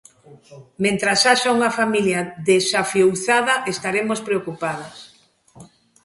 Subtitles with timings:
[0.83, 2.19] Mentres haxa unha familia
[2.49, 4.95] desafiuzada estaremos preocupados.